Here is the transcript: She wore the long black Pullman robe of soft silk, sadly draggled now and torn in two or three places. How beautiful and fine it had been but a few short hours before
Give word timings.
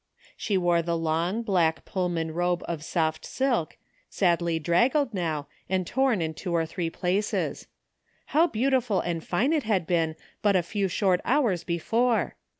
She 0.35 0.57
wore 0.57 0.81
the 0.81 0.97
long 0.97 1.43
black 1.43 1.85
Pullman 1.85 2.33
robe 2.33 2.63
of 2.67 2.83
soft 2.83 3.23
silk, 3.23 3.77
sadly 4.09 4.57
draggled 4.57 5.13
now 5.13 5.45
and 5.69 5.85
torn 5.85 6.23
in 6.23 6.33
two 6.33 6.55
or 6.55 6.65
three 6.65 6.89
places. 6.89 7.67
How 8.33 8.47
beautiful 8.47 8.99
and 8.99 9.23
fine 9.23 9.53
it 9.53 9.61
had 9.61 9.85
been 9.85 10.15
but 10.41 10.55
a 10.55 10.63
few 10.63 10.87
short 10.87 11.21
hours 11.23 11.63
before 11.63 12.33